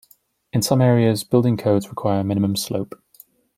In 0.51 0.63
some 0.63 0.81
areas 0.81 1.23
building 1.23 1.57
codes 1.57 1.89
require 1.89 2.21
a 2.21 2.23
minimum 2.23 2.55
slope. 2.55 2.99